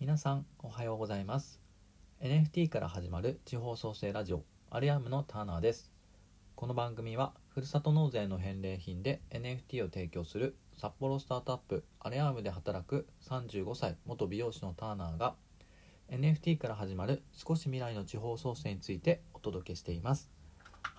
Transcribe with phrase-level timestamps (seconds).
[0.00, 1.60] 皆さんおはようございます。
[2.22, 5.92] NFT から始まる地方創生ラジオアリアームのターナーです。
[6.56, 15.34] この番組はふるさと納税の返礼品で NFT を提供する札幌スタートアップアレアームで働く35歳元美容師のターナーが
[16.08, 20.30] NFT から始まる少し未来の地方創生についてお届けしています。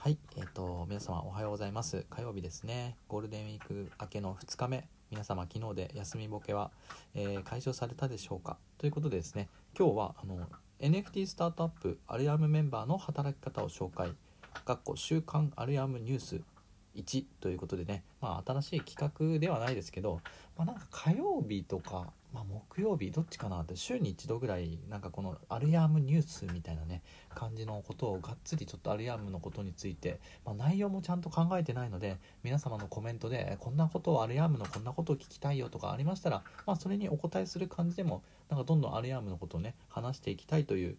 [0.03, 2.07] はいえっ、ー、と皆様おはようございます。
[2.09, 2.95] 火曜日ですね。
[3.07, 4.87] ゴールデンウィーク明けの2日目。
[5.11, 6.71] 皆様昨日で休みボケは、
[7.13, 8.57] えー、解消されたでしょうか？
[8.79, 10.39] ということでですね今日はあの
[10.79, 14.09] NFT スタートアップアルヤムメンバーの働き方を紹介。
[14.65, 16.41] かっこ週刊アルヤムニュース
[16.95, 20.19] 1ということでね、まあ、新しい企画ではないですけど、
[20.57, 40.97] まあ、なんか火曜日とか、まあ、木曜日どっちかなって週に1度ぐらいなんかこのアルヤームニュースみたいなね感じのことをがっつりちょっとアルヤームのことについて、まあ、内容もちゃんと考えてないので皆様のコメントでこんなことをアルヤームのこんなことを聞きたいよとかありましたら、まあ、それにお答えする感じでもなんかどんどんアルヤームのことをね話していきたいという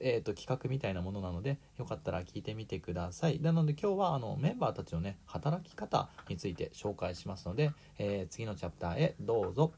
[0.00, 3.38] えーと、企画みたいなものなのでよかったら聞いてみてください。
[3.40, 9.72] なので今日はあのメンバーたちのね働き方について紹介しますので、え、次のチャプターへどうぞ。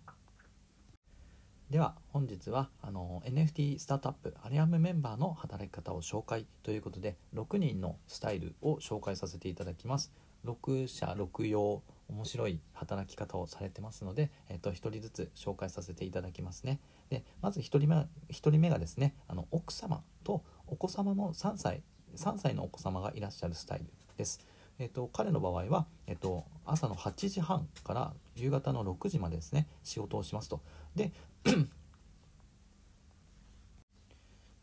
[1.72, 10.12] では本日はあの NFT スタートアップアリアムメンバーの働き方を紹介ということで6人のスタイルを紹介させていただきます
[10.44, 21.82] 6社6用面白い働き方をされてますので、えーと、1人ずつ紹介させていただきますねでまず1人目 ,1 人目がですねあの奥様とお子様の3歳
[22.16, 23.86] 3歳のお子様がいらっしゃるスタイル
[24.18, 24.46] です。
[24.78, 30.60] えーと、彼の場合は、えーと、朝の8時半から夕方の6時までですね仕事をしますと。
[30.96, 31.12] で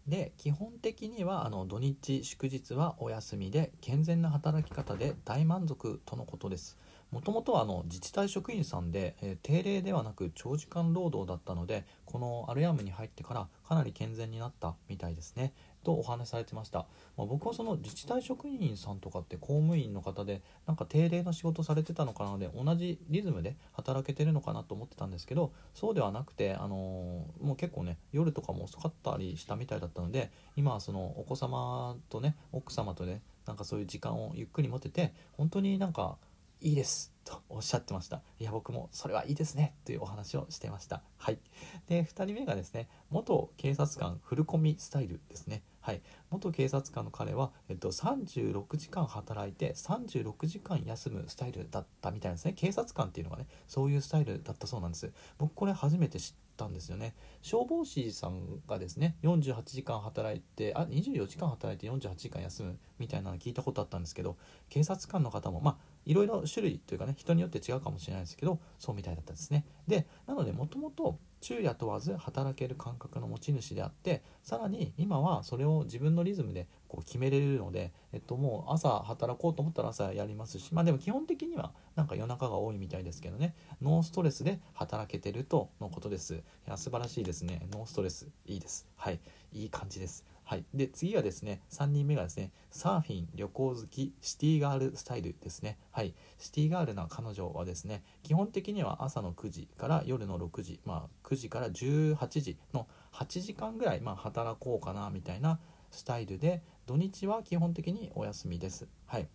[0.07, 6.77] で基本的にはあの土日祝日はお休みで健全な働き方で大満足とのことです。
[7.11, 16.79] もともとはあの自治体職員さんで、えー、定例ではなく長時間労働だったのでこのアルヤムに入ってからかなり健全になったみたいですねとお話しされてました、
[17.17, 36.17] まあ、僕はその自治体職員さんとかって公務員の方でなんか定例の仕事されてたのかなので同じリズムで働けてるのかなと思ってたんですけどそうではなくて、あのー、もう結構ね夜とかも遅かったりしたみたいだったので今はそのお子様とね奥様とねなんかそういう時間をゆっくり持てて本当になんか
[36.61, 38.21] いいですとおっしゃってました。
[38.39, 41.01] いや僕もそれはいいですねというお話をしてました。
[41.17, 41.39] はい。
[41.87, 45.61] で2人目がですね元警察官フルコミスタイルですね。
[45.79, 46.01] はい。
[46.29, 52.53] 元警察官の彼は、えっと、36時間働いて36時間休むスタイルだったみたいですね。
[52.53, 55.11] 警察官っていうのがねそういうスタイルだったそうなんです。
[55.37, 57.15] 僕これ初めて知ったんですよね。
[57.41, 64.35] 消防士さんがですね48時間働いてあ24時間働いて48時間休むみたいなの聞いたことあったんですけど
[64.67, 69.65] 警察官の方もまあいろいろ種類というかね人によって違うかもしれないですけどそうみたいだったんですね。
[69.87, 83.55] でなのでもともと昼夜問わず働ける感覚の持ち主であってさらに今はそれを自分のリズムでこう決めれるので、えっと、もう朝働こうと思ったら朝やりますしまあでも基本的にはなんか夜中が多いみたいですけどね。
[83.81, 86.35] ノーストレスで働けてるとのことです。
[86.35, 87.67] いや素晴らしいですね。
[87.71, 88.87] ノーストレスいいです。
[88.95, 89.19] はい。
[89.53, 90.25] いい感じです。
[90.49, 95.77] はい、で次はですね3人目がですねサーフィン旅行好きシティガールスタイルですね。
[95.91, 96.15] はい。
[96.39, 105.59] シティガールな彼女はですね基本的には朝の9時から夜の6時まあ9時から18時の8時間ぐらい、まあ、働こうかなみたいな
[105.91, 108.87] スタイルで土日は基本的にお休みです。
[109.05, 109.27] はい。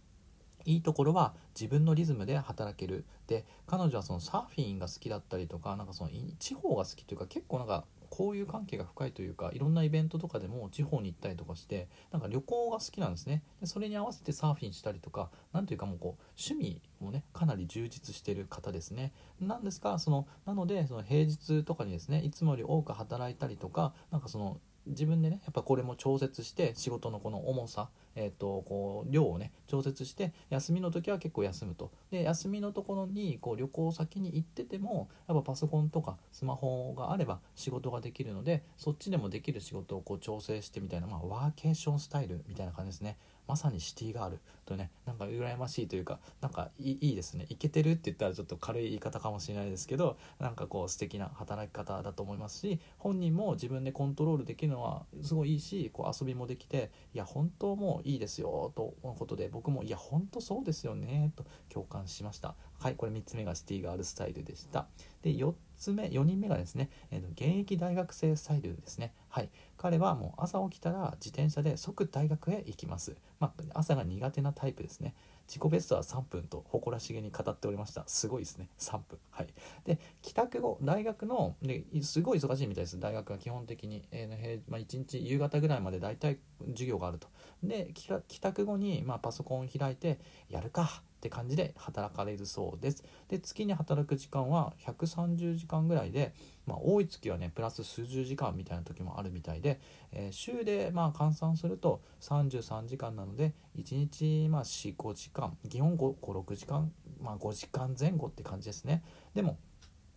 [0.65, 3.05] いいところは自分のリズムで働ける。
[3.29, 6.11] で彼女はそのサーフィンが好きだったりとかなんかその
[6.41, 7.85] 地方が好きというか結構なんか
[8.17, 13.43] 交友関係が深いというかいろんなイベントとかでも地方に行ったりとかしてなんか旅行が好きなんですね。
[13.61, 19.13] でそれに合わせてサーフィンしたりとか何というかもうこう趣味もねかなり充実してる方ですね。
[19.41, 31.91] なんですがそのなのでその平日とかにですねいつもより多く働いたりとかなんかその自分でねやっぱこれも調節して仕事のこの重さえーと、こう量をね調節して休みの時は結構休むと。
[32.11, 43.17] で休みのところにこう旅行先に行っててもやっぱパソコンとかスマホがあれば仕事ができるのでそっちでもできる仕事をこう調整してみたいな、まあ、ワーケーションスタイルみたいな感じですね。
[43.47, 47.47] まさにシティガールとねなんか羨ましいというかなんかいいですね。
[47.49, 62.55] いけてるって言ったらちょっと軽い言い方かもしれないですけどなんかこう素敵な働き方だと思いますし本人も自分でコントロールできるのはすごいいいしこう遊びもできていや本当もういいですよとのことで僕もいや本当そうですよねと共感しました。
[62.81, 64.87] はいこれ3つ目がシティガールスタイルでした。
[65.23, 69.15] で4つ目4人目がですね、えー、現役大学生スタイルですね。
[69.35, 69.51] はい。
[69.77, 73.17] 彼はもう朝起きたら自転車で即大学へ行きます。
[73.41, 75.13] まあ、朝が苦手なタイプですね。
[75.49, 78.05] 自己ベストは3分と誇らしげに語っておりました。
[78.07, 78.69] すごいですね。
[78.79, 79.19] 3分。
[79.33, 79.49] はい。
[79.87, 83.01] で帰宅後大学のですごい忙しいみたいです。
[83.01, 86.39] 大学は基本的に、えーまあ、1日夕方ぐらいまで大体
[86.69, 87.27] 授業があると。
[87.65, 91.03] で帰宅後に、まあ、パソコンを開いてやるか。
[91.25, 93.03] って感じで働かれるそうです。
[93.29, 96.35] で月に働く時間は130時間ぐらいで、
[96.67, 99.81] まあ、多い月はねプラス数十時間みたいな時もあるみたいで、
[100.13, 106.93] えー、週でまあ換算すると33時間なので1日まあ45時間基本56時間
[107.23, 109.03] まあ5時間前後って感じですね。
[109.35, 109.57] でも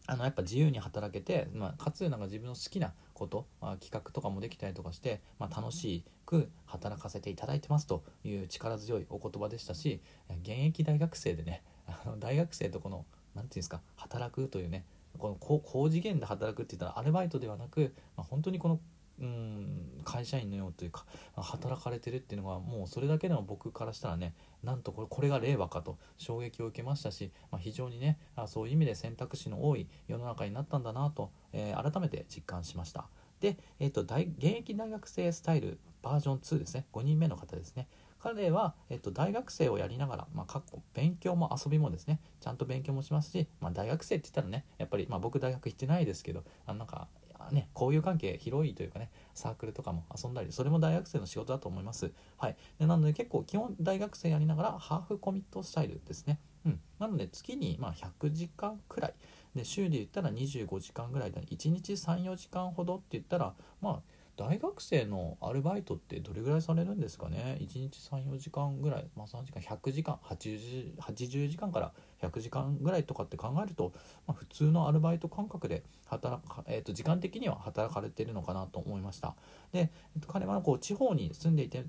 [0.07, 10.01] あのやっぱ自由に働けて、まあ、かつなんか自分の好きなこと、まあ、企画とかもできたりとかして、まあ、楽しく働かせていただいてますという力強いお言葉でしたし
[10.43, 14.85] 現役大学生でねあの大学生とこの何て言うんですか働くというね
[15.17, 18.79] この高次元で働くって言ったらアルバイトではなく、まあ、本当にこの
[19.19, 21.05] うん会社員のようというか
[21.35, 24.33] 働かれてるっていうのはもうそれだけでも僕からしたらね
[24.63, 33.07] なんとこれこれが令和かと衝撃を受けましたし、まあ、非常にねあそういう意味で選択肢の多い世の中になったんだなと、えー、改めて実感しました。
[33.39, 36.85] で、えーと、大現役大学生スタイルバージョン2ですね。
[36.91, 37.87] 5人目の方ですね。
[38.19, 40.61] 彼は、えっと、大学生をやりながら、まあ、
[40.93, 47.07] 勉強も遊びもですねちゃんと勉強もしますし、まあ、大学生って言ったらねやっぱり、まあ、僕大学行ってないですけどあなんか
[47.51, 59.13] ね、交友関係広いというかねサークルとかも遊んだりそれも大学生の仕事だと思います、はい、でなので結構基本大学生やりながらハーフコミットスタイルですね、うん、なので月にま100時間くらい。
[59.55, 64.01] で週で言ったら25時間ぐらいで1日34時間ほどって言ったらまあ
[64.37, 71.91] 大学生のアルバイトってどれぐらいされるんですかね？1日34時間ぐらい、まあ、3時間100時間 80, 80時間から
[72.21, 73.93] 100時間ぐらいとかって考えると、
[74.25, 79.35] まあ、普通のアルバイト感覚で働か、えー、と時間的には働かれてるのかなと思いました。
[79.71, 81.85] で、えー、と彼はこう地方に住んでいて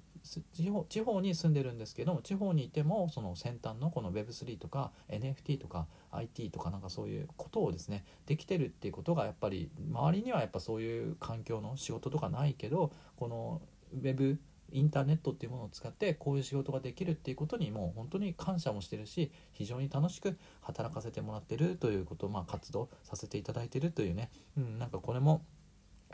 [0.53, 13.63] 地方地方に住んでるんですけど地方にいてもその先端のこの Web3 とか NFT とか IT とかなんかそういうことをですねできてるっていうことがやっぱり周りにはやっぱそういう環境の仕事とかないけどこの
[14.03, 14.39] Web
[14.73, 25.43] インターネットっていうものを使ってこういう仕事ができるっていうことにもう本当に感謝もしてるし非常に楽しく働かせてもらってるということをまあ活動させていただいてるというね、うん、なんかこれも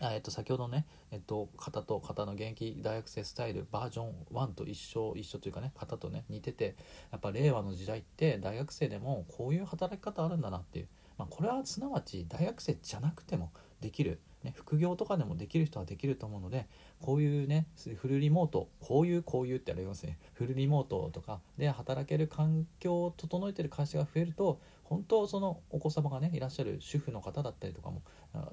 [0.03, 6.75] えっと、先ほどね、えっと、型と型の現役大学生スタイルバージョン1と一緒一緒というかね型とね似てて
[7.13, 16.67] やっぱ令和の時代って大学生でもこういう働き方あるんだなっていう、まあ、これはすなわち大学生じゃなくてもできる、ね、副業とかでもできる人はできると思うので
[17.01, 20.19] こういうねフルリモートこういうこういうってありますね。
[20.35, 28.03] フルリモートとかで働ける環境を整えてる会社が増えると本当そのお子様がねいらっしゃる主婦の方だったりとかも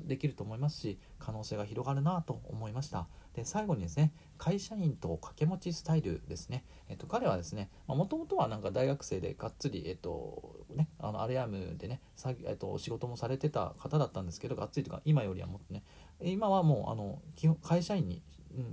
[0.01, 3.07] できると思いますし可能性が広がるなと思いました。
[3.36, 12.01] で最後にですね会社員と掛け持ちスタイルですね、えっと、彼はですねもともとはなんか大学生でがっつりえっとねあのアレアムでね、
[12.45, 15.83] えっと、仕事もされてた方だったんですけどがっつりとか今よりはもっとね
[16.22, 18.22] 今はもうあの基本会社員に、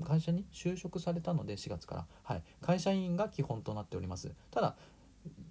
[0.05, 4.33] 会社に就職されたので4月から、はい、会社員が基本となっております。
[4.51, 4.77] ただ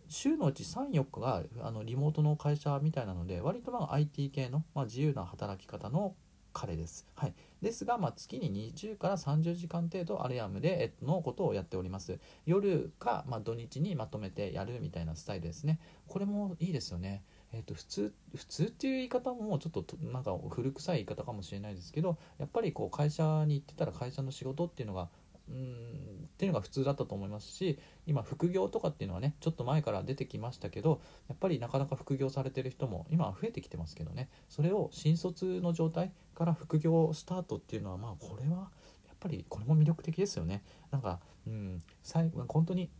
[0.09, 6.15] 週のうち34日があのリモートの会社みたいなので割とまあ IT 系の、まあ、自由な働き方の
[6.53, 7.05] 彼です。
[7.13, 12.19] はい、ですが、まあ、月に20から30時間程度アレアムでのことをやっております。
[12.47, 15.79] 夜か、まあ、土日にまとめてやるみたいなスタイルですね。
[16.07, 17.23] これもいいですよね。
[17.53, 25.09] えーと、普通普通っていう言い方もちょっとなんか古臭い言い方かもしれないですけどやっぱりこう会社に行ってたら会社の仕事っていうのが
[25.49, 38.69] うんっていうのが普通だったと思いますし今副業とかっていうのはねちょっと前から出てきましたけどやっぱりなかなか副業されてる人も今は増えてきてますけどねそれを新卒の状態から副業スタートっていうのはまあこれは
[39.07, 40.61] やっぱりこれも魅力的ですよね。
[40.91, 42.91] なんかうん最後本当に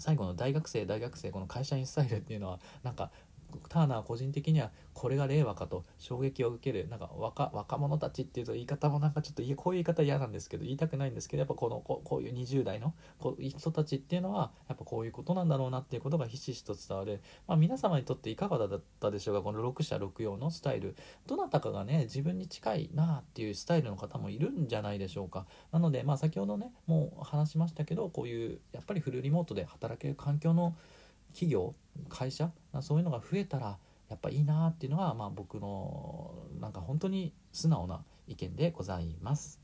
[0.00, 3.12] 最後の大学生大学生この会社員スタイルっていうのはなんか
[3.68, 12.94] ターナー個人的にはこれが令和かと衝撃を受けるなんか若若者たちっていうと言い方もなんかちょっとこういう言い方嫌なんですけど言いたくないんですけどやっぱこのここういう20代の
[13.38, 20.96] 人たちっていうのはやっぱこういうことなんだろうなっていうことがひしひしと伝わる、まあ、皆様にとっていかがだったでしょうかこの6社6用のスタイル。
[21.26, 25.46] どなたかがね自分に近いなっていうスタイルの方もいるんじゃないでしょうか。
[25.72, 30.76] なのでまあ先ほどねもう話しましたけどこういうやっぱりフルリモートで働ける環境の
[31.32, 31.74] 企業
[32.08, 39.60] 会社そういうのが増えたらやっぱいいなっていうのが、まあ、僕のなんか本当に素直な意見でございます。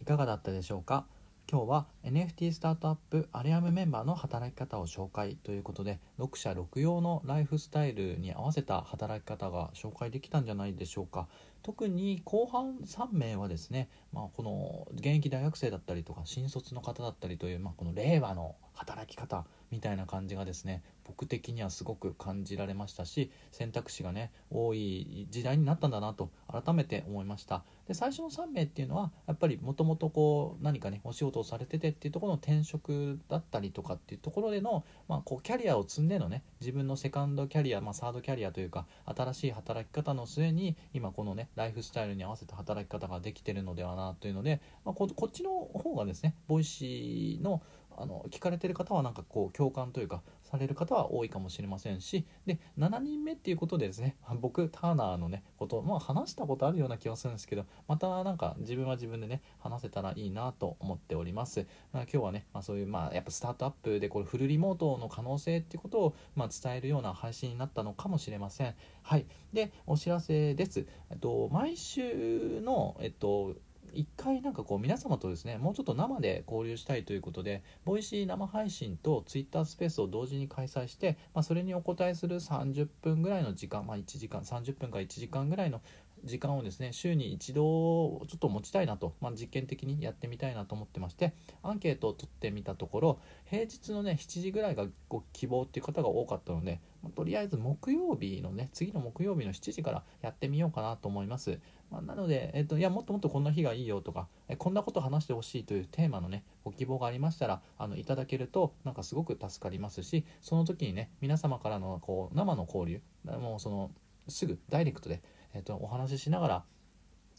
[0.00, 1.06] いかがだったでしょうか？
[1.54, 11.28] 今日は NFT スタートアップアレアムメンバーの働き方を紹介ということで6社6用のライフスタイルに合わせた働き方が紹介できたんじゃないでしょうか。
[11.62, 27.64] 特に後半3名はですね、まあ、この現役大学生だったりとか新卒の方だったりという、まあ、この令和の働き方みたいな感じがですね僕的にはすごく感じられましたし選択肢がね多い時代になったんだなと改めて思いました。
[27.86, 47.62] で最初の3名っていうのはやっぱりもともとこう何かねお仕事をされててっていうところの転職だったりとかっていうところでの、まあ、こうキャリアを積んでのね自分のセカンドキャリア、まあ、サードキャリアというか新しい働き方の末に今このねライフスタイルに合わせた働き方ができてるのではなというので、まあ、こっちの方がですね Voicy の
[47.96, 50.22] あの聞かれてる方はなんかこう共感というか
[50.54, 61.66] される方は多いかもしれませんしで7人目っていうことでですね僕ターナーのねことまあ話したことあるような気はするんですけどまたなんか自分は自分でね話せたらいいなと思っております。
[61.92, 68.74] 今日はね、まあ、そういうまあやっぱスタートアップでこれフルリモートの可能性っていうことをまあ伝えるような配信になったのかもしれません。
[69.02, 69.26] はい。
[69.52, 70.86] でお知らせです。
[71.10, 73.54] えっと毎週のえっと
[73.94, 85.80] 一回なんかこう皆様とですねもうちょっと生で交流したいということでボイシー生配信とツイッタースペースを同時に開催して、まあ、それにお答えする30分ぐらいの時間、まあ、1時間30分か1時間ぐらいの
[86.24, 101.58] 時間をですね週に一度ちょっと持ちたいなと、まあ、実験的にやってみたいなと思ってましてアンケートを取ってみたところ平日のね7時ぐらいがご希望っていう方が多かったので、まあ、とりあえず木曜日のね次の木曜日の7時からやってみようかなと思います、
[101.90, 113.00] まあ、なので、えっと、いやもっともっとこんな日がいいよとかえこんなこと話してほしいというテーマのねご希望がありましたらあのいただけるとなんかすごく助かりますしその時にね皆様からのこう生の交流
[113.38, 113.90] もうその
[114.28, 115.22] すぐダイレクトで
[115.54, 116.64] えーと、お話ししながら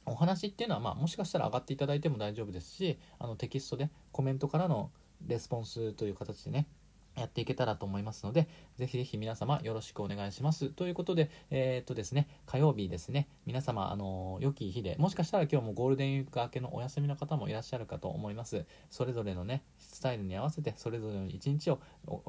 [0.05, 4.91] お話っていうのは、まあ、もしかしたら上がっていただいても大丈夫ですしあのテキストでコメントからの
[5.27, 6.67] レスポンスという形でね
[7.17, 10.69] やっていけたらと思いますので、ぜひぜひ皆様よろしくお願いします。
[10.69, 18.65] ということで、えー、っとですね、火曜日ですね、皆様、あの良き日で、もしかしたら今日もゴールデンウィーク明けのお休みの方もいらっしゃるかと思います。
[18.89, 21.79] それぞれのね、スタイルに合わせて、それぞれの一日を,、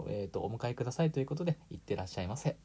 [0.09, 2.57] えー、っとお迎えくださいということで、いってらっしゃいませ。